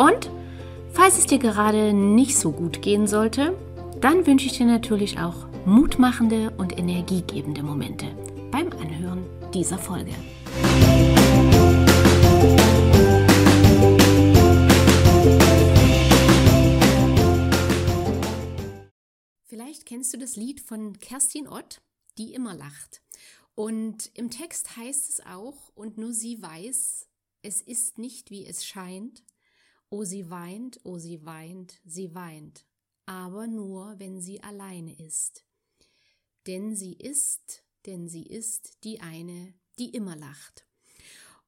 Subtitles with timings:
[0.00, 0.30] und
[0.92, 3.54] falls es dir gerade nicht so gut gehen sollte,
[4.00, 8.06] dann wünsche ich dir natürlich auch mutmachende und energiegebende Momente
[8.50, 10.14] beim Anhören dieser Folge.
[19.44, 21.82] Vielleicht kennst du das Lied von Kerstin Ott,
[22.16, 23.02] die immer lacht.
[23.54, 27.06] Und im Text heißt es auch, und nur sie weiß,
[27.42, 29.22] es ist nicht, wie es scheint,
[29.90, 32.64] Oh, sie weint, oh, sie weint, sie weint,
[33.06, 35.44] aber nur, wenn sie alleine ist.
[36.46, 40.64] Denn sie ist, denn sie ist die eine, die immer lacht.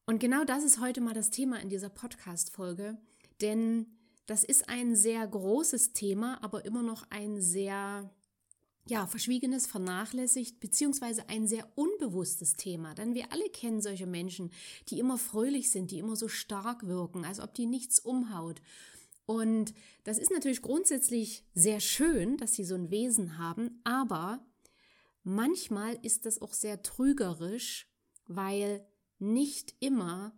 [0.06, 2.98] Und genau das ist heute mal das Thema in dieser Podcast-Folge,
[3.40, 3.86] denn
[4.26, 8.10] das ist ein sehr großes Thema, aber immer noch ein sehr
[8.86, 12.94] ja, Verschwiegenes, vernachlässigt, beziehungsweise ein sehr unbewusstes Thema.
[12.94, 14.50] Denn wir alle kennen solche Menschen,
[14.88, 18.60] die immer fröhlich sind, die immer so stark wirken, als ob die nichts umhaut.
[19.24, 19.72] Und
[20.02, 24.44] das ist natürlich grundsätzlich sehr schön, dass sie so ein Wesen haben, aber
[25.22, 27.86] manchmal ist das auch sehr trügerisch,
[28.26, 28.84] weil
[29.20, 30.36] nicht immer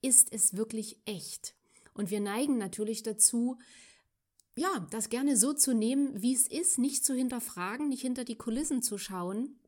[0.00, 1.54] ist es wirklich echt.
[1.92, 3.58] Und wir neigen natürlich dazu,
[4.56, 8.36] ja, das gerne so zu nehmen, wie es ist, nicht zu hinterfragen, nicht hinter die
[8.36, 9.58] Kulissen zu schauen.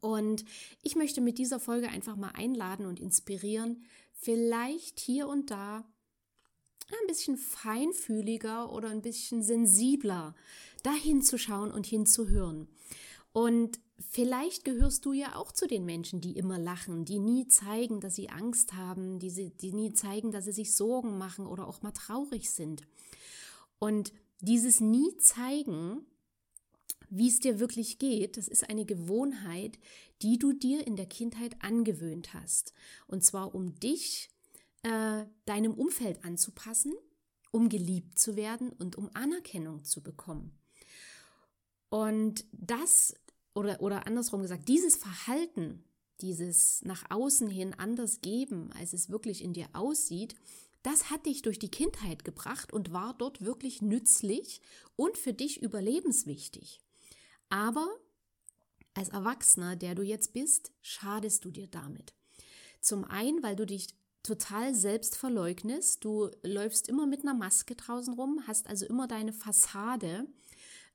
[0.00, 0.44] Und
[0.82, 5.84] ich möchte mit dieser Folge einfach mal einladen und inspirieren, vielleicht hier und da
[6.88, 10.34] ein bisschen feinfühliger oder ein bisschen sensibler
[10.82, 12.68] dahin zu schauen und hinzuhören.
[13.32, 18.00] Und vielleicht gehörst du ja auch zu den Menschen, die immer lachen, die nie zeigen,
[18.00, 21.66] dass sie Angst haben, die, sie, die nie zeigen, dass sie sich Sorgen machen oder
[21.66, 22.82] auch mal traurig sind.
[23.78, 26.04] Und dieses nie zeigen,
[27.08, 29.78] wie es dir wirklich geht, das ist eine Gewohnheit,
[30.22, 32.72] die du dir in der Kindheit angewöhnt hast.
[33.06, 34.30] Und zwar um dich
[34.82, 36.92] äh, deinem Umfeld anzupassen,
[37.50, 40.58] um geliebt zu werden und um Anerkennung zu bekommen.
[41.88, 43.14] Und das,
[43.54, 45.84] oder, oder andersrum gesagt, dieses Verhalten,
[46.22, 50.34] dieses nach außen hin anders geben, als es wirklich in dir aussieht,
[50.82, 54.60] das hat dich durch die Kindheit gebracht und war dort wirklich nützlich
[54.96, 56.80] und für dich überlebenswichtig.
[57.48, 57.86] Aber
[58.94, 62.14] als Erwachsener, der du jetzt bist, schadest du dir damit.
[62.80, 63.88] Zum einen, weil du dich
[64.22, 66.04] total selbst verleugnest.
[66.04, 70.26] Du läufst immer mit einer Maske draußen rum, hast also immer deine Fassade,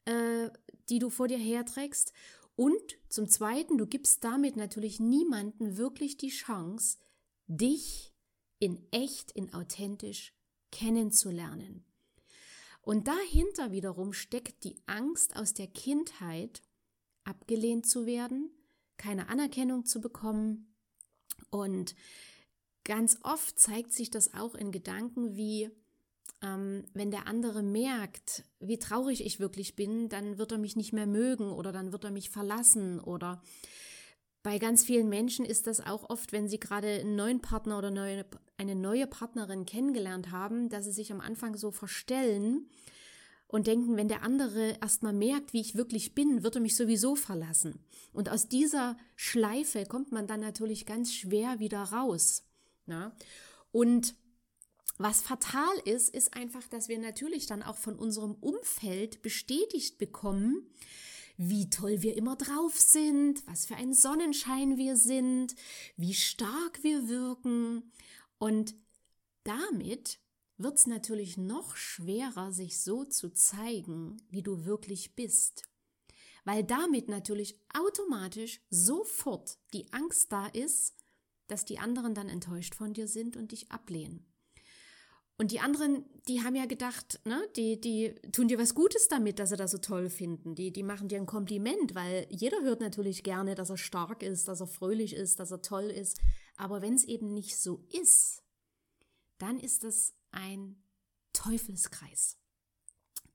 [0.05, 0.49] äh,
[0.89, 2.13] die du vor dir herträgst.
[2.55, 6.97] Und zum Zweiten, du gibst damit natürlich niemanden wirklich die Chance,
[7.47, 8.13] dich
[8.59, 10.33] in echt, in authentisch
[10.71, 11.83] kennenzulernen.
[12.81, 16.61] Und dahinter wiederum steckt die Angst aus der Kindheit,
[17.25, 18.49] abgelehnt zu werden,
[18.95, 20.73] keine Anerkennung zu bekommen.
[21.49, 21.95] Und
[22.83, 25.69] ganz oft zeigt sich das auch in Gedanken wie,
[26.41, 30.93] ähm, wenn der andere merkt, wie traurig ich wirklich bin, dann wird er mich nicht
[30.93, 33.41] mehr mögen oder dann wird er mich verlassen oder
[34.47, 37.91] bei ganz vielen Menschen ist das auch oft, wenn sie gerade einen neuen Partner oder
[37.91, 38.25] neue,
[38.55, 42.69] eine neue Partnerin kennengelernt haben, dass sie sich am Anfang so verstellen
[43.47, 47.17] und denken, wenn der andere erstmal merkt, wie ich wirklich bin, wird er mich sowieso
[47.17, 47.83] verlassen.
[48.13, 52.45] Und aus dieser Schleife kommt man dann natürlich ganz schwer wieder raus.
[52.85, 53.11] Ja?
[53.73, 54.15] Und
[54.97, 60.69] was fatal ist, ist einfach, dass wir natürlich dann auch von unserem Umfeld bestätigt bekommen,
[61.37, 65.55] wie toll wir immer drauf sind, was für ein Sonnenschein wir sind,
[65.95, 67.91] wie stark wir wirken.
[68.39, 68.75] Und
[69.43, 70.19] damit
[70.57, 75.63] wird es natürlich noch schwerer, sich so zu zeigen, wie du wirklich bist.
[76.43, 80.95] Weil damit natürlich automatisch sofort die Angst da ist,
[81.47, 84.26] dass die anderen dann enttäuscht von dir sind und dich ablehnen.
[85.39, 89.37] Und die anderen, die haben ja gedacht, ne, die, die tun dir was Gutes damit,
[89.37, 90.55] dass sie das so toll finden.
[90.55, 94.47] Die, die machen dir ein Kompliment, weil jeder hört natürlich gerne, dass er stark ist,
[94.47, 96.19] dass er fröhlich ist, dass er toll ist.
[96.55, 98.41] Aber wenn es eben nicht so ist,
[99.37, 100.81] dann ist das ein
[101.33, 102.37] Teufelskreis.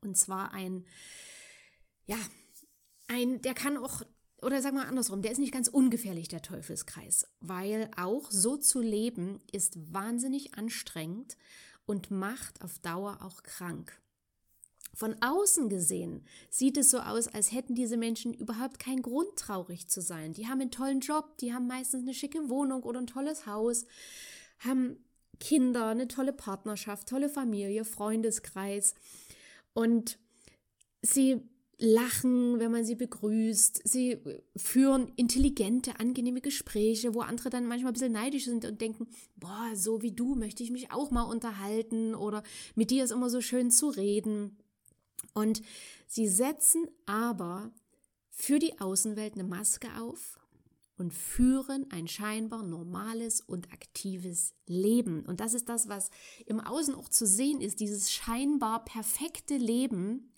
[0.01, 0.85] Und zwar ein,
[2.07, 2.19] ja,
[3.07, 4.03] ein, der kann auch,
[4.43, 8.81] oder sagen wir andersrum, der ist nicht ganz ungefährlich, der Teufelskreis, weil auch so zu
[8.81, 11.37] leben ist wahnsinnig anstrengend
[11.87, 13.99] und macht auf Dauer auch krank.
[14.95, 19.89] Von außen gesehen sieht es so aus, als hätten diese Menschen überhaupt keinen Grund, traurig
[19.89, 20.35] zu sein.
[20.35, 23.87] Die haben einen tollen Job, die haben meistens eine schicke Wohnung oder ein tolles Haus,
[24.59, 25.03] haben
[25.41, 28.95] Kinder, eine tolle Partnerschaft, tolle Familie, Freundeskreis
[29.73, 30.19] und
[31.01, 31.41] sie
[31.83, 33.83] lachen, wenn man sie begrüßt.
[33.85, 34.19] Sie
[34.55, 39.71] führen intelligente, angenehme Gespräche, wo andere dann manchmal ein bisschen neidisch sind und denken, boah,
[39.75, 42.45] so wie du möchte ich mich auch mal unterhalten oder
[42.77, 44.57] mit dir ist immer so schön zu reden.
[45.35, 45.63] Und
[46.07, 47.73] sie setzen aber
[48.31, 50.39] für die Außenwelt eine Maske auf
[50.99, 55.27] und führen ein scheinbar normales und aktives Leben.
[55.27, 56.11] Und das ist das, was
[56.47, 60.32] im Außen auch zu sehen ist, dieses scheinbar perfekte Leben,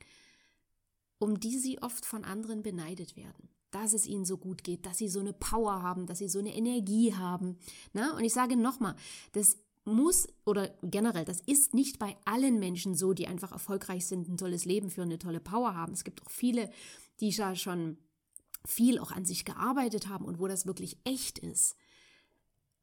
[1.24, 3.48] um die sie oft von anderen beneidet werden.
[3.70, 6.38] Dass es ihnen so gut geht, dass sie so eine Power haben, dass sie so
[6.38, 7.58] eine Energie haben.
[7.94, 8.14] Na?
[8.14, 8.94] Und ich sage nochmal,
[9.32, 14.28] das muss oder generell, das ist nicht bei allen Menschen so, die einfach erfolgreich sind,
[14.28, 15.94] ein tolles Leben führen, eine tolle Power haben.
[15.94, 16.70] Es gibt auch viele,
[17.20, 17.96] die da schon
[18.66, 21.74] viel auch an sich gearbeitet haben und wo das wirklich echt ist.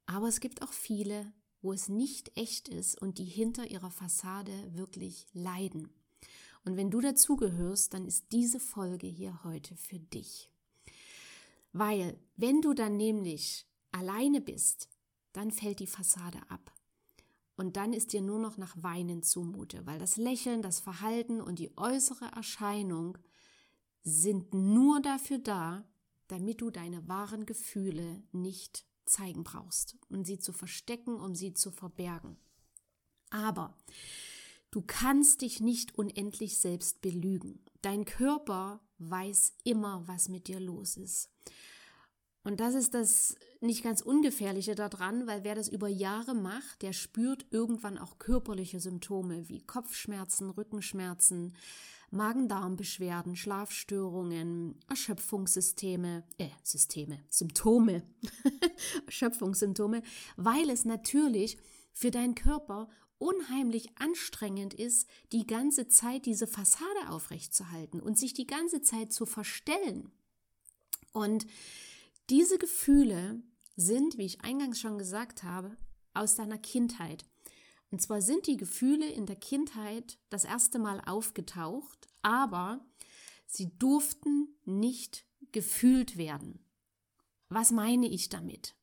[0.07, 4.51] Aber es gibt auch viele, wo es nicht echt ist und die hinter ihrer Fassade
[4.73, 5.89] wirklich leiden.
[6.63, 10.51] Und wenn du dazugehörst, dann ist diese Folge hier heute für dich.
[11.73, 14.89] Weil wenn du dann nämlich alleine bist,
[15.33, 16.73] dann fällt die Fassade ab.
[17.55, 21.59] Und dann ist dir nur noch nach Weinen zumute, weil das Lächeln, das Verhalten und
[21.59, 23.17] die äußere Erscheinung
[24.03, 25.85] sind nur dafür da,
[26.27, 31.71] damit du deine wahren Gefühle nicht zeigen brauchst und sie zu verstecken, um sie zu
[31.71, 32.37] verbergen.
[33.29, 33.77] Aber
[34.71, 37.63] du kannst dich nicht unendlich selbst belügen.
[37.81, 41.29] Dein Körper weiß immer, was mit dir los ist.
[42.43, 46.93] Und das ist das nicht ganz ungefährliche daran, weil wer das über Jahre macht, der
[46.93, 51.55] spürt irgendwann auch körperliche Symptome wie Kopfschmerzen, Rückenschmerzen,
[52.09, 58.03] Magen-Darm-Beschwerden, Schlafstörungen, Erschöpfungssysteme, äh, Systeme, Symptome,
[59.05, 60.01] Erschöpfungssymptome,
[60.35, 61.57] weil es natürlich
[61.93, 62.89] für deinen Körper
[63.21, 69.25] unheimlich anstrengend ist, die ganze Zeit diese Fassade aufrechtzuerhalten und sich die ganze Zeit zu
[69.25, 70.11] verstellen.
[71.13, 71.45] Und
[72.29, 73.41] diese Gefühle
[73.75, 75.75] sind, wie ich eingangs schon gesagt habe,
[76.13, 77.25] aus deiner Kindheit.
[77.91, 82.83] Und zwar sind die Gefühle in der Kindheit das erste Mal aufgetaucht, aber
[83.45, 86.65] sie durften nicht gefühlt werden.
[87.49, 88.75] Was meine ich damit?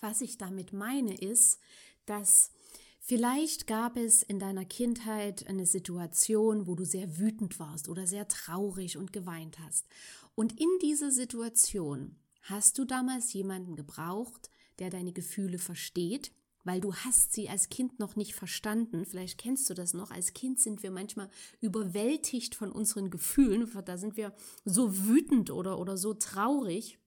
[0.00, 1.60] Was ich damit meine ist,
[2.06, 2.50] dass
[2.98, 8.28] vielleicht gab es in deiner Kindheit eine Situation, wo du sehr wütend warst oder sehr
[8.28, 9.86] traurig und geweint hast.
[10.34, 16.32] Und in dieser Situation hast du damals jemanden gebraucht, der deine Gefühle versteht,
[16.64, 19.04] weil du hast sie als Kind noch nicht verstanden.
[19.04, 20.10] Vielleicht kennst du das noch.
[20.10, 21.28] Als Kind sind wir manchmal
[21.60, 23.68] überwältigt von unseren Gefühlen.
[23.84, 24.32] Da sind wir
[24.64, 26.98] so wütend oder, oder so traurig.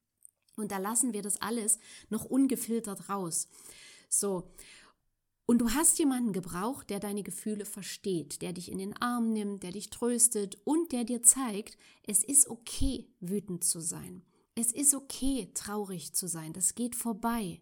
[0.57, 3.47] Und da lassen wir das alles noch ungefiltert raus.
[4.09, 4.51] So.
[5.47, 9.61] Und du hast jemanden gebraucht, der deine Gefühle versteht, der dich in den Arm nimmt,
[9.61, 14.23] der dich tröstet und der dir zeigt, es ist okay, wütend zu sein.
[14.55, 16.53] Es ist okay, traurig zu sein.
[16.53, 17.61] Das geht vorbei.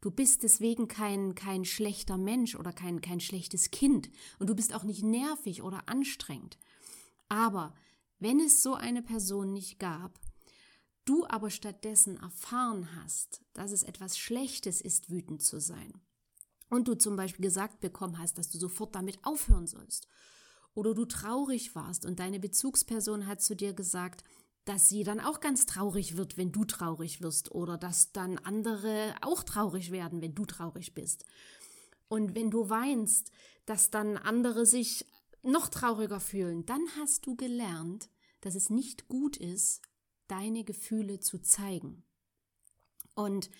[0.00, 4.10] Du bist deswegen kein, kein schlechter Mensch oder kein, kein schlechtes Kind.
[4.38, 6.58] Und du bist auch nicht nervig oder anstrengend.
[7.28, 7.74] Aber
[8.18, 10.20] wenn es so eine Person nicht gab,
[11.04, 16.00] du aber stattdessen erfahren hast, dass es etwas Schlechtes ist, wütend zu sein,
[16.70, 20.08] und du zum Beispiel gesagt bekommen hast, dass du sofort damit aufhören sollst,
[20.74, 24.22] oder du traurig warst und deine Bezugsperson hat zu dir gesagt,
[24.64, 29.14] dass sie dann auch ganz traurig wird, wenn du traurig wirst, oder dass dann andere
[29.22, 31.24] auch traurig werden, wenn du traurig bist.
[32.08, 33.30] Und wenn du weinst,
[33.66, 35.06] dass dann andere sich
[35.42, 38.10] noch trauriger fühlen, dann hast du gelernt,
[38.40, 39.82] dass es nicht gut ist,
[40.26, 42.04] deine Gefühle zu zeigen.
[43.14, 43.50] Und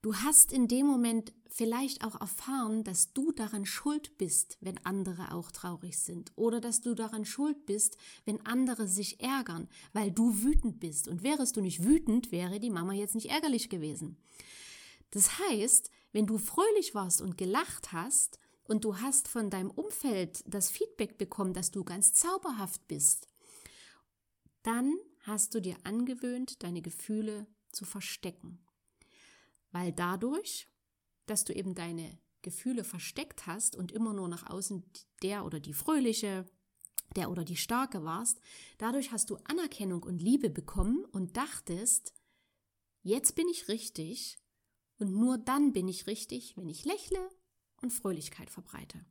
[0.00, 5.32] Du hast in dem Moment vielleicht auch erfahren, dass du daran schuld bist, wenn andere
[5.32, 6.30] auch traurig sind.
[6.36, 11.08] Oder dass du daran schuld bist, wenn andere sich ärgern, weil du wütend bist.
[11.08, 14.16] Und wärest du nicht wütend, wäre die Mama jetzt nicht ärgerlich gewesen.
[15.10, 20.44] Das heißt, wenn du fröhlich warst und gelacht hast und du hast von deinem Umfeld
[20.46, 23.26] das Feedback bekommen, dass du ganz zauberhaft bist,
[24.62, 28.60] dann hast du dir angewöhnt, deine Gefühle zu verstecken.
[29.72, 30.68] Weil dadurch,
[31.26, 34.84] dass du eben deine Gefühle versteckt hast und immer nur nach außen
[35.22, 36.46] der oder die fröhliche,
[37.16, 38.40] der oder die starke warst,
[38.78, 42.14] dadurch hast du Anerkennung und Liebe bekommen und dachtest,
[43.02, 44.38] jetzt bin ich richtig
[44.98, 47.28] und nur dann bin ich richtig, wenn ich lächle
[47.80, 49.04] und Fröhlichkeit verbreite.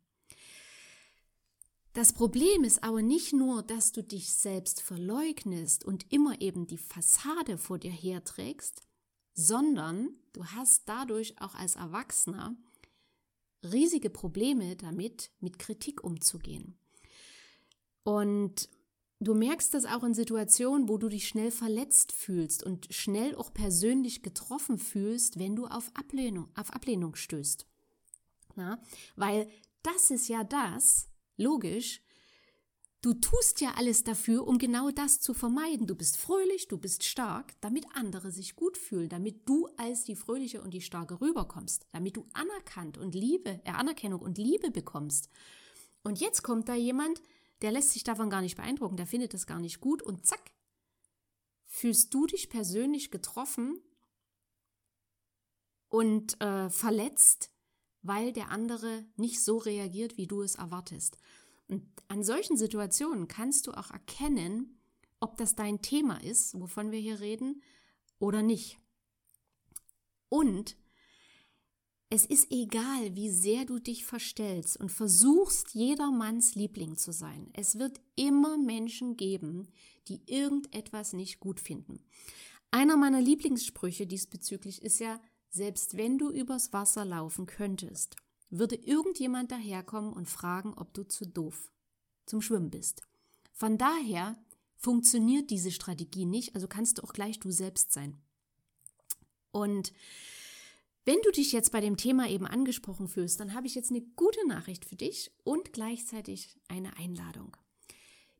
[1.93, 6.77] Das Problem ist aber nicht nur, dass du dich selbst verleugnest und immer eben die
[6.77, 8.86] Fassade vor dir herträgst,
[9.37, 12.57] sondern du hast dadurch auch als Erwachsener
[13.63, 16.75] riesige Probleme damit, mit Kritik umzugehen.
[18.03, 18.67] Und
[19.19, 23.53] du merkst das auch in Situationen, wo du dich schnell verletzt fühlst und schnell auch
[23.53, 27.67] persönlich getroffen fühlst, wenn du auf Ablehnung, auf Ablehnung stößt.
[28.55, 28.81] Na?
[29.15, 29.47] Weil
[29.83, 32.01] das ist ja das, logisch,
[33.01, 35.85] Du tust ja alles dafür, um genau das zu vermeiden.
[35.85, 40.15] Du bist fröhlich, du bist stark, damit andere sich gut fühlen, damit du als die
[40.15, 45.29] fröhliche und die starke rüberkommst, damit du anerkannt und Liebe, äh, Anerkennung und Liebe bekommst.
[46.03, 47.21] Und jetzt kommt da jemand,
[47.61, 50.51] der lässt sich davon gar nicht beeindrucken, der findet das gar nicht gut und zack,
[51.65, 53.79] fühlst du dich persönlich getroffen
[55.89, 57.51] und äh, verletzt,
[58.01, 61.17] weil der andere nicht so reagiert, wie du es erwartest.
[61.67, 64.79] Und an solchen Situationen kannst du auch erkennen,
[65.19, 67.61] ob das dein Thema ist, wovon wir hier reden,
[68.19, 68.77] oder nicht.
[70.29, 70.77] Und
[72.09, 77.49] es ist egal, wie sehr du dich verstellst und versuchst, jedermanns Liebling zu sein.
[77.53, 79.67] Es wird immer Menschen geben,
[80.07, 81.99] die irgendetwas nicht gut finden.
[82.71, 85.19] Einer meiner Lieblingssprüche diesbezüglich ist ja,
[85.49, 88.15] selbst wenn du übers Wasser laufen könntest,
[88.49, 91.71] würde irgendjemand daherkommen und fragen, ob du zu doof
[92.25, 93.01] zum Schwimmen bist.
[93.53, 94.37] Von daher
[94.75, 98.17] funktioniert diese Strategie nicht, also kannst du auch gleich du selbst sein.
[99.51, 99.91] Und
[101.05, 104.01] wenn du dich jetzt bei dem Thema eben angesprochen fühlst, dann habe ich jetzt eine
[104.01, 107.55] gute Nachricht für dich und gleichzeitig eine Einladung.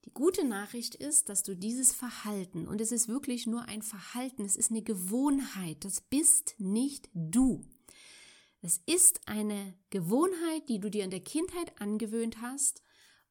[0.06, 4.46] Die gute Nachricht ist, dass du dieses Verhalten, und es ist wirklich nur ein Verhalten,
[4.46, 7.66] es ist eine Gewohnheit, das bist nicht du.
[8.62, 12.82] Es ist eine Gewohnheit, die du dir in der Kindheit angewöhnt hast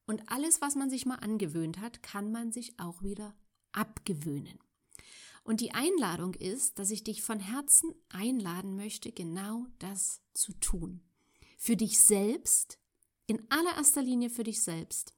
[0.05, 3.35] und alles, was man sich mal angewöhnt hat, kann man sich auch wieder
[3.73, 4.57] abgewöhnen.
[5.43, 11.01] Und die Einladung ist, dass ich dich von Herzen einladen möchte, genau das zu tun.
[11.57, 12.79] Für dich selbst,
[13.27, 15.16] in allererster Linie für dich selbst,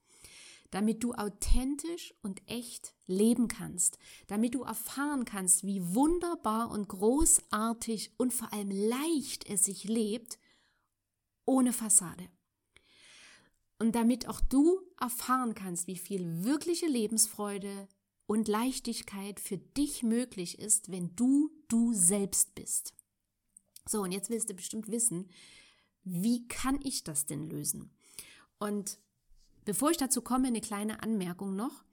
[0.70, 3.98] damit du authentisch und echt leben kannst,
[4.28, 10.38] damit du erfahren kannst, wie wunderbar und großartig und vor allem leicht es sich lebt,
[11.44, 12.28] ohne Fassade.
[13.78, 17.88] Und damit auch du erfahren kannst, wie viel wirkliche Lebensfreude
[18.26, 22.94] und Leichtigkeit für dich möglich ist, wenn du du selbst bist.
[23.86, 25.28] So, und jetzt willst du bestimmt wissen,
[26.04, 27.90] wie kann ich das denn lösen?
[28.58, 28.98] Und
[29.64, 31.84] Bevor ich dazu komme, eine kleine Anmerkung noch.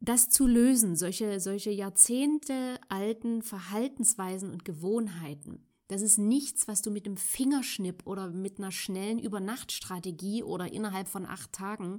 [0.00, 6.92] Das zu lösen, solche, solche Jahrzehnte alten Verhaltensweisen und Gewohnheiten, das ist nichts, was du
[6.92, 11.98] mit dem Fingerschnipp oder mit einer schnellen Übernachtstrategie oder innerhalb von acht Tagen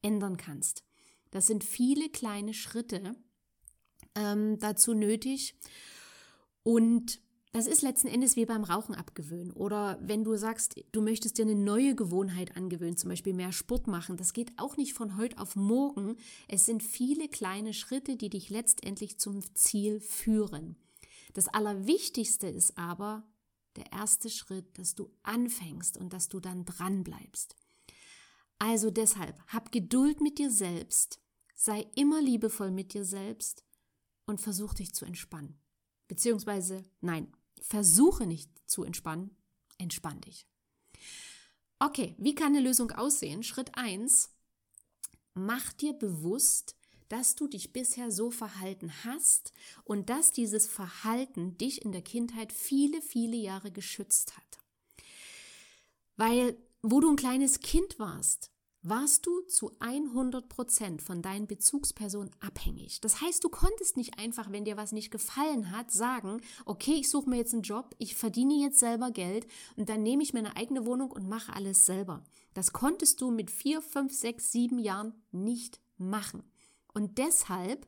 [0.00, 0.84] ändern kannst.
[1.32, 3.14] Das sind viele kleine Schritte
[4.14, 5.54] ähm, dazu nötig.
[6.62, 7.20] Und
[7.56, 9.50] das ist letzten Endes wie beim Rauchen abgewöhnen.
[9.50, 13.86] Oder wenn du sagst, du möchtest dir eine neue Gewohnheit angewöhnen, zum Beispiel mehr Sport
[13.86, 16.16] machen, das geht auch nicht von heute auf morgen.
[16.48, 20.76] Es sind viele kleine Schritte, die dich letztendlich zum Ziel führen.
[21.32, 23.26] Das Allerwichtigste ist aber
[23.76, 27.56] der erste Schritt, dass du anfängst und dass du dann dran bleibst.
[28.58, 31.22] Also deshalb, hab Geduld mit dir selbst,
[31.54, 33.64] sei immer liebevoll mit dir selbst
[34.26, 35.58] und versuch dich zu entspannen.
[36.06, 39.36] Beziehungsweise, nein, versuche nicht zu entspannen,
[39.78, 40.46] entspann dich.
[41.78, 43.42] Okay, wie kann eine Lösung aussehen?
[43.42, 44.30] Schritt 1,
[45.34, 46.76] mach dir bewusst,
[47.08, 49.52] dass du dich bisher so verhalten hast
[49.84, 54.58] und dass dieses Verhalten dich in der Kindheit viele, viele Jahre geschützt hat.
[56.16, 58.50] Weil, wo du ein kleines Kind warst,
[58.88, 63.00] warst du zu 100 Prozent von deinen Bezugspersonen abhängig.
[63.00, 67.10] Das heißt, du konntest nicht einfach, wenn dir was nicht gefallen hat, sagen, okay, ich
[67.10, 70.38] suche mir jetzt einen Job, ich verdiene jetzt selber Geld und dann nehme ich mir
[70.40, 72.22] eine eigene Wohnung und mache alles selber.
[72.54, 76.44] Das konntest du mit vier, fünf, sechs, sieben Jahren nicht machen.
[76.94, 77.86] Und deshalb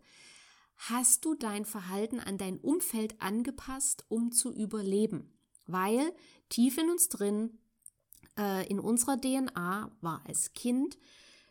[0.77, 5.33] hast du dein Verhalten an dein Umfeld angepasst, um zu überleben.
[5.67, 6.13] Weil
[6.49, 7.59] tief in uns drin
[8.39, 10.97] äh, in unserer DNA war als Kind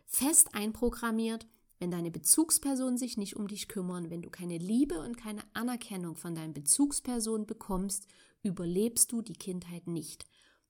[0.05, 1.47] fest einprogrammiert,
[1.79, 6.15] wenn deine Bezugspersonen sich nicht um dich kümmern, wenn du keine Liebe und keine Anerkennung
[6.15, 8.07] von deinen Bezugspersonen bekommst,
[8.41, 10.25] überlebst du die Kindheit nicht.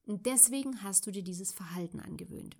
[0.05, 2.57] Und deswegen hast du dir dieses Verhalten angewöhnt.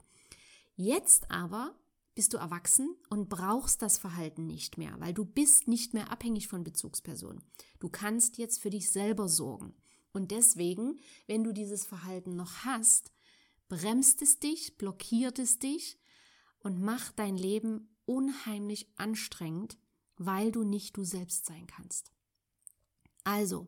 [0.75, 1.75] Jetzt aber
[2.13, 6.47] bist du erwachsen und brauchst das Verhalten nicht mehr, weil du bist nicht mehr abhängig
[6.47, 7.43] von Bezugspersonen.
[7.79, 9.73] Du kannst jetzt für dich selber sorgen.
[10.13, 13.11] Und deswegen, wenn du dieses Verhalten noch hast,
[13.67, 16.00] bremst es dich, blockiert es dich
[16.59, 19.77] und macht dein Leben unheimlich anstrengend,
[20.17, 22.12] weil du nicht du selbst sein kannst.
[23.24, 23.67] Also,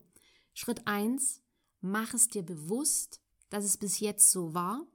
[0.54, 1.42] Schritt eins:
[1.82, 4.88] mach es dir bewusst, dass es bis jetzt so war.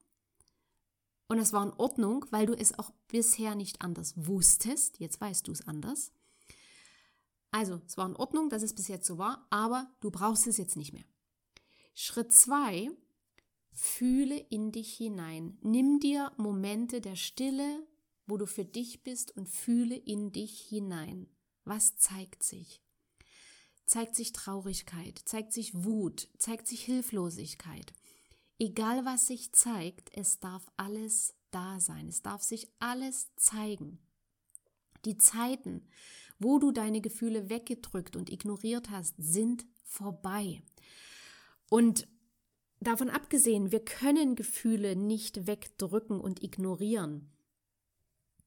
[1.27, 5.01] Und es war in Ordnung, weil du es auch bisher nicht anders wusstest.
[5.01, 6.13] Jetzt weißt du es anders.
[7.51, 10.57] Also, es war in Ordnung, dass es bis jetzt so war, aber du brauchst es
[10.57, 11.05] jetzt nicht mehr.
[11.95, 12.91] Schritt zwei:
[13.75, 15.59] Fühle in dich hinein.
[15.63, 17.87] Nimm dir Momente der Stille,
[18.27, 21.27] wo du für dich bist und fühle in dich hinein.
[21.65, 22.81] Was zeigt sich?
[23.85, 27.93] Zeigt sich Traurigkeit, zeigt sich Wut, zeigt sich Hilflosigkeit.
[28.59, 33.99] Egal was sich zeigt, es darf alles da sein, es darf sich alles zeigen.
[35.05, 35.87] Die Zeiten,
[36.39, 40.63] wo du deine Gefühle weggedrückt und ignoriert hast, sind vorbei.
[41.69, 42.07] Und
[42.85, 47.31] davon abgesehen, wir können Gefühle nicht wegdrücken und ignorieren.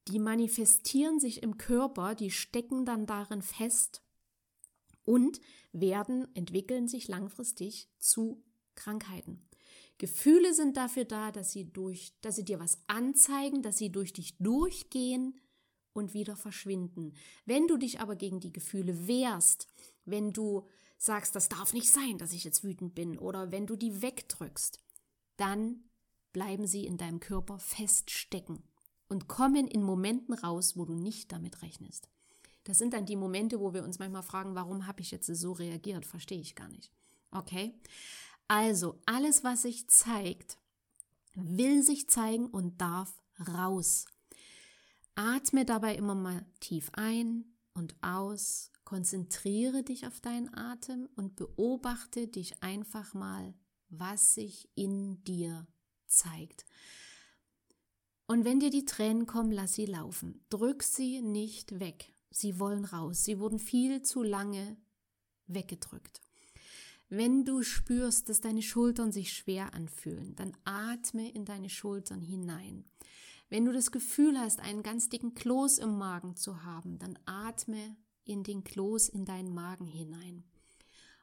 [0.07, 4.01] Die manifestieren sich im Körper, die stecken dann darin fest
[5.03, 5.39] und
[5.73, 8.43] werden, entwickeln sich langfristig zu
[8.75, 9.47] Krankheiten.
[9.97, 14.13] Gefühle sind dafür da, dass sie durch, dass sie dir was anzeigen, dass sie durch
[14.13, 15.39] dich durchgehen
[15.93, 17.13] und wieder verschwinden.
[17.45, 19.67] Wenn du dich aber gegen die Gefühle wehrst,
[20.05, 20.67] wenn du
[20.97, 24.79] sagst, das darf nicht sein, dass ich jetzt wütend bin, oder wenn du die wegdrückst,
[25.37, 25.83] dann
[26.33, 28.63] bleiben sie in deinem Körper feststecken
[29.07, 32.09] und kommen in Momenten raus, wo du nicht damit rechnest.
[32.63, 35.53] Das sind dann die Momente, wo wir uns manchmal fragen, warum habe ich jetzt so
[35.53, 36.05] reagiert?
[36.05, 36.91] Verstehe ich gar nicht.
[37.31, 37.73] Okay?
[38.47, 40.57] Also, alles, was sich zeigt,
[41.33, 44.05] will sich zeigen und darf raus.
[45.15, 48.71] Atme dabei immer mal tief ein und aus.
[48.87, 53.53] Konzentriere dich auf deinen Atem und beobachte dich einfach mal,
[53.89, 55.67] was sich in dir
[56.05, 56.65] zeigt.
[58.27, 60.39] Und wenn dir die Tränen kommen, lass sie laufen.
[60.49, 62.13] Drück sie nicht weg.
[62.29, 63.25] Sie wollen raus.
[63.25, 64.77] Sie wurden viel zu lange
[65.47, 66.21] weggedrückt.
[67.09, 72.85] Wenn du spürst, dass deine Schultern sich schwer anfühlen, dann atme in deine Schultern hinein.
[73.49, 77.97] Wenn du das Gefühl hast, einen ganz dicken Kloß im Magen zu haben, dann atme
[78.27, 80.43] in den Kloß in deinen Magen hinein.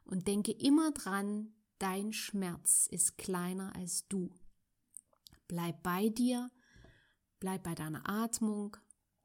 [0.05, 4.31] Und denke immer dran, dein Schmerz ist kleiner als du.
[5.49, 6.51] Bleib bei dir
[7.45, 8.75] Bleib bei deiner Atmung,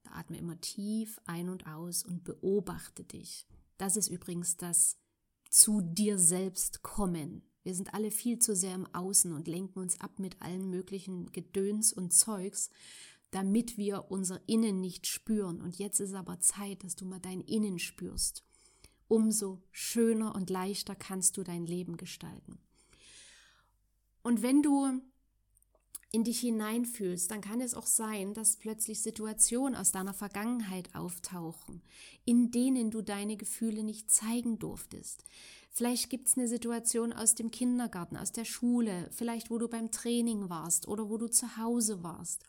[0.03, 3.47] atme immer tief ein und aus und beobachte dich.
[3.77, 4.97] Das ist übrigens das
[5.49, 7.43] zu dir selbst kommen.
[7.63, 11.31] Wir sind alle viel zu sehr im Außen und lenken uns ab mit allen möglichen
[11.31, 12.69] Gedöns und Zeugs,
[13.31, 15.61] damit wir unser Innen nicht spüren.
[15.61, 18.43] Und jetzt ist aber Zeit, dass du mal dein Innen spürst.
[19.07, 22.59] Umso schöner und leichter kannst du dein Leben gestalten.
[24.21, 25.01] Und wenn du
[26.11, 31.83] in dich hineinfühlst, dann kann es auch sein, dass plötzlich Situationen aus deiner Vergangenheit auftauchen,
[32.25, 35.23] in denen du deine Gefühle nicht zeigen durftest.
[35.71, 39.91] Vielleicht gibt es eine Situation aus dem Kindergarten, aus der Schule, vielleicht wo du beim
[39.91, 42.43] Training warst oder wo du zu Hause warst.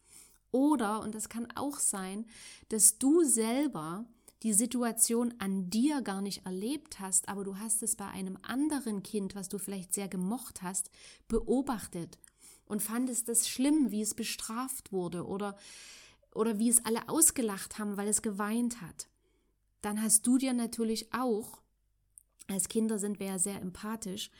[0.52, 2.26] Oder, und das kann auch sein,
[2.68, 4.04] dass du selber
[4.42, 9.02] die Situation an dir gar nicht erlebt hast, aber du hast es bei einem anderen
[9.02, 10.90] Kind, was du vielleicht sehr gemocht hast,
[11.28, 12.18] beobachtet
[12.64, 15.56] und fandest es schlimm, wie es bestraft wurde oder,
[16.34, 19.08] oder wie es alle ausgelacht haben, weil es geweint hat,
[19.82, 21.60] dann hast du dir natürlich auch,
[22.46, 24.30] als Kinder sind wir ja sehr empathisch,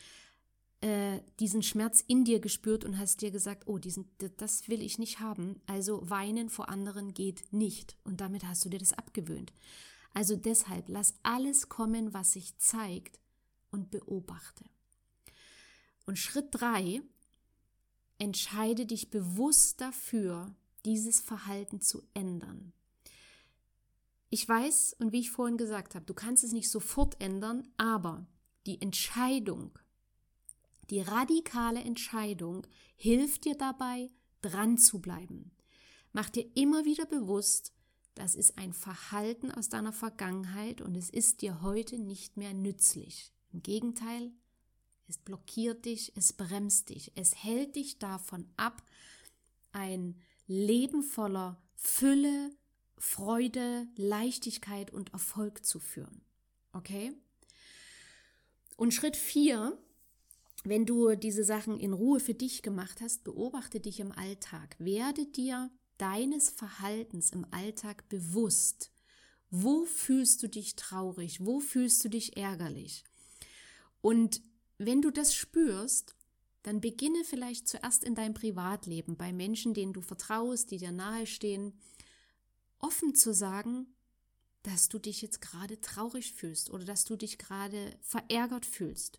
[0.81, 4.99] äh, diesen Schmerz in dir gespürt und hast dir gesagt, oh, diesen, das will ich
[4.99, 5.61] nicht haben.
[5.67, 7.97] Also weinen vor anderen geht nicht.
[8.05, 9.53] Und damit hast du dir das abgewöhnt.
[10.15, 13.19] Also deshalb lass alles kommen, was sich zeigt
[13.71, 14.65] und beobachte.
[16.07, 17.03] Und Schritt drei
[18.19, 22.73] entscheide dich bewusst dafür, dieses Verhalten zu ändern.
[24.31, 28.27] Ich weiß, und wie ich vorhin gesagt habe, du kannst es nicht sofort ändern, aber
[28.67, 29.79] die Entscheidung,
[30.91, 34.11] die radikale Entscheidung hilft dir dabei,
[34.43, 35.53] dran zu bleiben.
[36.13, 37.73] Mach dir immer wieder bewusst,
[38.15, 43.33] das ist ein Verhalten aus deiner Vergangenheit und es ist dir heute nicht mehr nützlich.
[43.53, 44.33] Im Gegenteil,
[45.09, 48.83] es blockiert dich, es bremst dich, es hält dich davon ab,
[49.73, 52.51] ein Leben voller Fülle,
[52.97, 56.21] Freude, Leichtigkeit und Erfolg zu führen.
[56.73, 57.13] Okay?
[58.77, 59.79] Und Schritt 4,
[60.65, 64.77] wenn du diese Sachen in Ruhe für dich gemacht hast, beobachte dich im Alltag.
[64.79, 68.93] Werde dir deines Verhaltens im Alltag bewusst.
[69.51, 71.45] Wo fühlst du dich traurig?
[71.45, 73.05] Wo fühlst du dich ärgerlich?
[74.01, 74.43] Und
[74.79, 76.15] wenn du das spürst,
[76.63, 81.73] dann beginne vielleicht zuerst in deinem Privatleben bei Menschen, denen du vertraust, die dir nahestehen,
[82.79, 83.95] offen zu sagen,
[84.63, 89.19] dass du dich jetzt gerade traurig fühlst oder dass du dich gerade verärgert fühlst.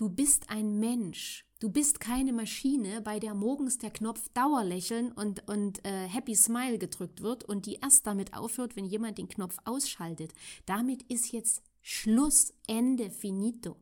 [0.00, 1.44] Du bist ein Mensch.
[1.58, 6.78] Du bist keine Maschine, bei der morgens der Knopf Dauerlächeln und, und äh, Happy Smile
[6.78, 10.32] gedrückt wird und die erst damit aufhört, wenn jemand den Knopf ausschaltet.
[10.64, 13.76] Damit ist jetzt Schluss, Ende, finito.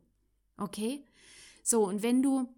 [0.57, 1.05] Okay?
[1.63, 2.53] So, und wenn du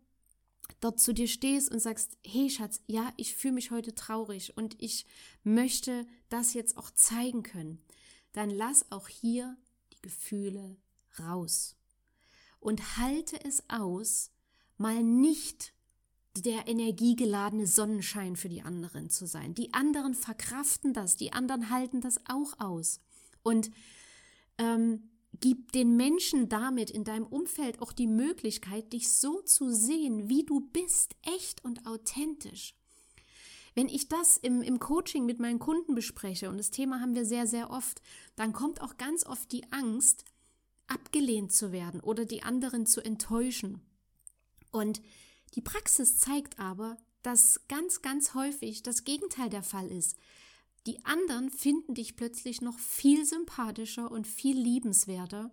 [0.80, 4.74] dort zu dir stehst und sagst, hey Schatz, ja, ich fühle mich heute traurig und
[4.82, 5.04] ich
[5.42, 7.84] möchte das jetzt auch zeigen können,
[8.32, 9.54] dann lass auch hier
[9.92, 10.78] die Gefühle
[11.18, 11.76] raus
[12.60, 14.30] und halte es aus,
[14.76, 15.72] mal nicht
[16.36, 19.54] der energiegeladene Sonnenschein für die anderen zu sein.
[19.54, 23.00] Die anderen verkraften das, die anderen halten das auch aus.
[23.42, 23.70] Und
[24.58, 30.28] ähm, Gib den Menschen damit in deinem Umfeld auch die Möglichkeit, dich so zu sehen,
[30.28, 32.74] wie du bist, echt und authentisch.
[33.74, 37.24] Wenn ich das im, im Coaching mit meinen Kunden bespreche, und das Thema haben wir
[37.24, 38.02] sehr, sehr oft,
[38.34, 40.24] dann kommt auch ganz oft die Angst,
[40.90, 43.80] abgelehnt zu werden oder die anderen zu enttäuschen.
[44.70, 45.00] Und
[45.54, 50.16] die Praxis zeigt aber, dass ganz, ganz häufig das Gegenteil der Fall ist.
[50.86, 55.50] Die anderen finden dich plötzlich noch viel sympathischer und viel liebenswerter,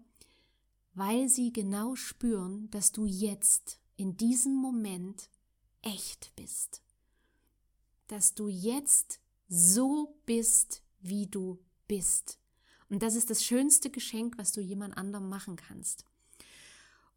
[0.93, 5.29] weil sie genau spüren, dass du jetzt in diesem Moment
[5.81, 6.81] echt bist.
[8.07, 9.19] Dass du jetzt
[9.49, 12.39] so bist, wie du bist.
[12.89, 16.05] Und das ist das schönste Geschenk, was du jemand anderem machen kannst.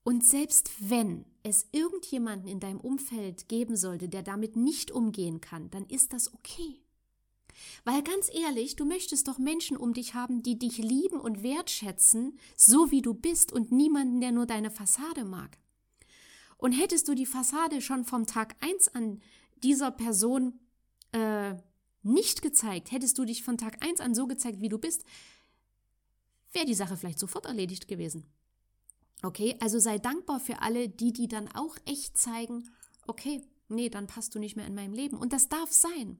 [0.02, 5.70] Und selbst wenn es irgendjemanden in deinem Umfeld geben sollte, der damit nicht umgehen kann,
[5.70, 6.80] dann ist das okay.
[7.84, 12.38] Weil ganz ehrlich, du möchtest doch Menschen um dich haben, die dich lieben und wertschätzen,
[12.56, 15.58] so wie du bist und niemanden, der nur deine Fassade mag.
[16.56, 19.20] Und hättest du die Fassade schon vom Tag eins an
[19.62, 20.58] dieser Person
[21.12, 21.54] äh,
[22.02, 25.04] nicht gezeigt, hättest du dich von Tag eins an so gezeigt, wie du bist,
[26.52, 28.26] wäre die Sache vielleicht sofort erledigt gewesen.
[29.22, 32.70] Okay, also sei dankbar für alle, die, die dann auch echt zeigen,
[33.06, 35.18] okay, nee, dann passt du nicht mehr in meinem Leben.
[35.18, 36.18] Und das darf sein.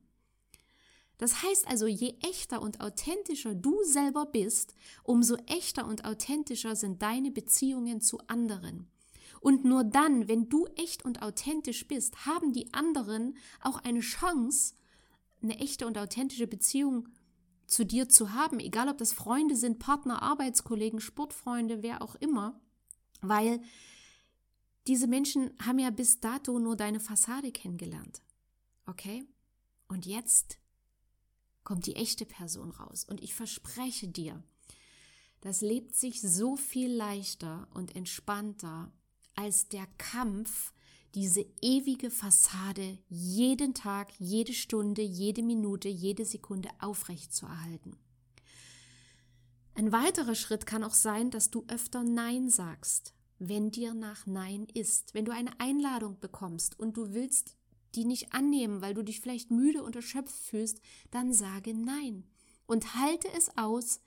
[1.16, 7.03] Das heißt also, je echter und authentischer du selber bist, umso echter und authentischer sind
[7.03, 8.90] deine Beziehungen zu anderen.
[9.40, 14.75] Und nur dann, wenn du echt und authentisch bist, haben die anderen auch eine Chance,
[15.43, 17.09] eine echte und authentische Beziehung
[17.70, 22.61] zu dir zu haben, egal ob das Freunde sind, Partner, Arbeitskollegen, Sportfreunde, wer auch immer,
[23.20, 23.62] weil
[24.87, 28.22] diese Menschen haben ja bis dato nur deine Fassade kennengelernt.
[28.87, 29.24] Okay?
[29.87, 30.59] Und jetzt
[31.62, 33.04] kommt die echte Person raus.
[33.04, 34.42] Und ich verspreche dir,
[35.40, 38.92] das lebt sich so viel leichter und entspannter
[39.37, 40.72] als der Kampf,
[41.14, 47.96] diese ewige Fassade jeden Tag, jede Stunde, jede Minute, jede Sekunde aufrecht zu erhalten.
[49.75, 54.66] Ein weiterer Schritt kann auch sein, dass du öfter Nein sagst, wenn dir nach Nein
[54.75, 55.14] ist.
[55.14, 57.57] Wenn du eine Einladung bekommst und du willst
[57.94, 62.25] die nicht annehmen, weil du dich vielleicht müde und erschöpft fühlst, dann sage Nein
[62.66, 64.01] und halte es aus,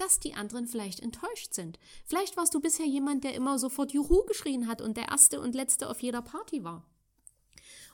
[0.00, 1.78] dass die anderen vielleicht enttäuscht sind.
[2.04, 5.54] Vielleicht warst du bisher jemand, der immer sofort Juhu geschrien hat und der erste und
[5.54, 6.86] letzte auf jeder Party war.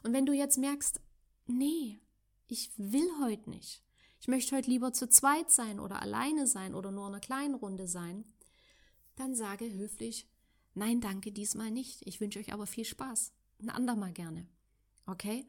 [0.03, 1.01] Und wenn du jetzt merkst,
[1.47, 1.99] nee,
[2.47, 3.83] ich will heute nicht.
[4.21, 7.55] Ich möchte heute lieber zu zweit sein oder alleine sein oder nur in einer kleinen
[7.55, 8.25] Runde sein,
[9.17, 10.29] dann sage höflich,
[10.75, 12.07] nein, danke, diesmal nicht.
[12.07, 13.33] Ich wünsche euch aber viel Spaß.
[13.61, 14.47] Ein andermal gerne.
[15.07, 15.45] Okay?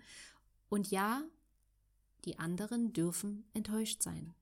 [0.70, 1.24] Und ja,
[2.26, 4.34] die anderen dürfen enttäuscht sein.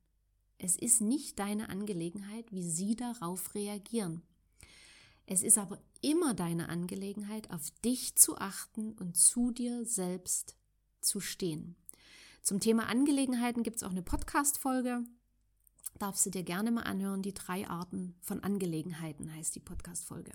[0.57, 4.21] Es ist nicht deine Angelegenheit, wie sie darauf reagieren.
[5.25, 10.55] Es ist aber immer deine Angelegenheit, auf dich zu achten und zu dir selbst
[11.01, 11.75] zu stehen.
[12.41, 15.03] Zum Thema Angelegenheiten gibt es auch eine Podcast-Folge.
[15.97, 17.21] Darfst du dir gerne mal anhören.
[17.21, 20.31] Die drei Arten von Angelegenheiten heißt die Podcast-Folge.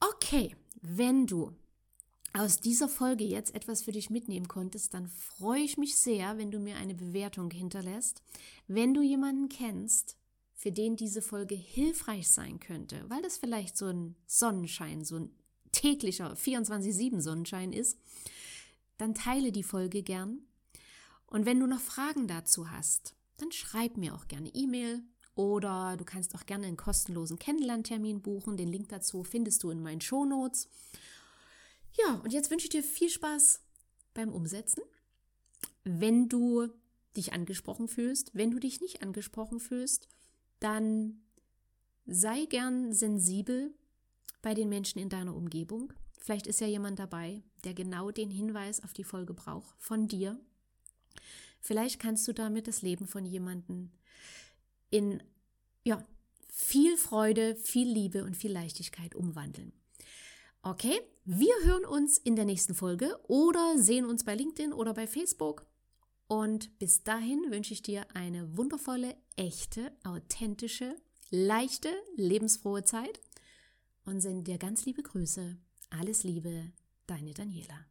[0.00, 1.52] Okay, wenn du
[2.36, 6.50] aus dieser Folge jetzt etwas für dich mitnehmen konntest, dann freue ich mich sehr, wenn
[6.50, 8.22] du mir eine Bewertung hinterlässt.
[8.66, 10.16] Wenn du jemanden kennst,
[10.52, 15.30] für den diese Folge hilfreich sein könnte, weil das vielleicht so ein Sonnenschein, so ein
[15.70, 17.98] täglicher 24-7 Sonnenschein ist,
[18.98, 20.40] dann teile die Folge gern.
[21.26, 25.02] Und wenn du noch Fragen dazu hast, dann schreib mir auch gerne E-Mail
[25.36, 28.56] oder du kannst auch gerne einen kostenlosen Kennenlerntermin buchen.
[28.56, 30.64] Den Link dazu findest du in meinen Shownotes.
[30.64, 30.68] Notes.
[31.98, 33.62] Ja, und jetzt wünsche ich dir viel Spaß
[34.14, 34.82] beim Umsetzen.
[35.84, 36.68] Wenn du
[37.16, 40.08] dich angesprochen fühlst, wenn du dich nicht angesprochen fühlst,
[40.60, 41.22] dann
[42.06, 43.74] sei gern sensibel
[44.42, 45.92] bei den Menschen in deiner Umgebung.
[46.18, 50.38] Vielleicht ist ja jemand dabei, der genau den Hinweis auf die Folge braucht von dir.
[51.60, 53.90] Vielleicht kannst du damit das Leben von jemandem
[54.90, 55.22] in
[55.82, 56.04] ja,
[56.48, 59.72] viel Freude, viel Liebe und viel Leichtigkeit umwandeln.
[60.66, 65.06] Okay, wir hören uns in der nächsten Folge oder sehen uns bei LinkedIn oder bei
[65.06, 65.66] Facebook.
[66.26, 70.96] Und bis dahin wünsche ich dir eine wundervolle, echte, authentische,
[71.28, 73.20] leichte, lebensfrohe Zeit
[74.06, 75.58] und sende dir ganz liebe Grüße.
[75.90, 76.72] Alles Liebe,
[77.06, 77.84] deine Daniela.